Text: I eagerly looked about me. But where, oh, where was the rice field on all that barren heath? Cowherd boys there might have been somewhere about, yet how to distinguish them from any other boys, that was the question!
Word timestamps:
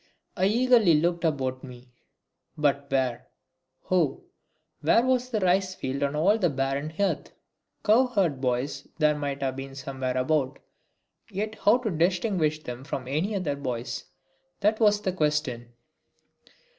I 0.35 0.45
eagerly 0.47 0.95
looked 0.99 1.23
about 1.23 1.63
me. 1.63 1.91
But 2.57 2.89
where, 2.89 3.27
oh, 3.91 4.23
where 4.81 5.05
was 5.05 5.29
the 5.29 5.39
rice 5.41 5.75
field 5.75 6.01
on 6.01 6.15
all 6.15 6.39
that 6.39 6.55
barren 6.55 6.89
heath? 6.89 7.31
Cowherd 7.83 8.41
boys 8.41 8.87
there 8.97 9.13
might 9.13 9.43
have 9.43 9.55
been 9.55 9.75
somewhere 9.75 10.17
about, 10.17 10.57
yet 11.29 11.53
how 11.53 11.77
to 11.77 11.91
distinguish 11.91 12.63
them 12.63 12.83
from 12.83 13.07
any 13.07 13.35
other 13.35 13.55
boys, 13.55 14.05
that 14.61 14.79
was 14.79 15.01
the 15.01 15.11
question! 15.13 15.71